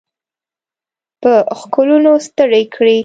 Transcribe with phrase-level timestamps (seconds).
[1.21, 2.97] په ښکلونو ستړي کړي